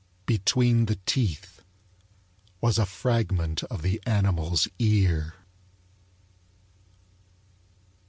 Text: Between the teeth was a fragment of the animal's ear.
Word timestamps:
Between 0.25 0.87
the 0.87 0.95
teeth 1.05 1.61
was 2.59 2.79
a 2.79 2.87
fragment 2.87 3.61
of 3.65 3.83
the 3.83 4.01
animal's 4.07 4.67
ear. 4.79 5.35